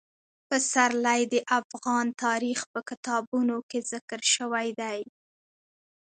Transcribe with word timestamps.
پسرلی 0.47 1.21
د 1.33 1.35
افغان 1.59 2.05
تاریخ 2.23 2.59
په 2.73 2.79
کتابونو 2.89 3.55
کې 3.69 3.79
ذکر 3.91 4.19
شوی 4.35 4.67
دي. 4.79 4.99